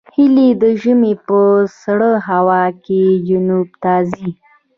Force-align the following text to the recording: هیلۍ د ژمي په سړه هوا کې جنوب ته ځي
هیلۍ 0.15 0.49
د 0.61 0.63
ژمي 0.81 1.13
په 1.27 1.39
سړه 1.83 2.11
هوا 2.29 2.63
کې 2.85 3.03
جنوب 3.27 3.69
ته 3.83 3.93
ځي 4.13 4.29